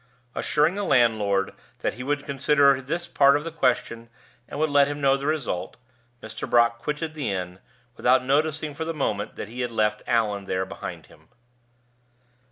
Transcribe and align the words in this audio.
Assuring 0.33 0.73
the 0.73 0.83
landlord 0.83 1.53
that 1.81 1.93
he 1.93 2.01
would 2.01 2.25
consider 2.25 2.81
this 2.81 3.07
part 3.07 3.37
of 3.37 3.43
the 3.43 3.51
question 3.51 4.09
and 4.49 4.59
would 4.59 4.71
let 4.71 4.87
him 4.87 4.99
know 4.99 5.15
the 5.15 5.27
result, 5.27 5.77
Mr. 6.23 6.49
Brock 6.49 6.79
quitted 6.79 7.13
the 7.13 7.31
inn, 7.31 7.59
without 7.95 8.25
noticing 8.25 8.73
for 8.73 8.83
the 8.83 8.95
moment 8.95 9.35
that 9.35 9.47
he 9.47 9.61
had 9.61 9.69
left 9.69 10.01
Allan 10.07 10.45
there 10.45 10.65
behind 10.65 11.05
him. 11.05 11.27